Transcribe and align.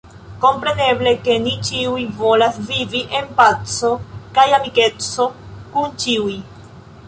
Kompreneble, 0.43 1.11
ke 1.27 1.35
ni 1.43 1.53
ĉiuj 1.69 2.05
volas 2.23 2.57
vivi 2.71 3.03
en 3.21 3.29
paco 3.43 3.91
kaj 4.41 4.49
amikeco 4.61 5.29
kun 5.77 5.97
ĉiuj. 6.05 6.39